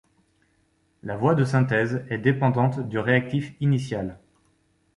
La 1.03 1.15
voie 1.15 1.35
de 1.35 1.45
synthèse 1.45 2.03
est 2.09 2.17
dépendante 2.17 2.79
du 2.79 2.97
réactif 2.97 3.53
initial. 3.59 4.17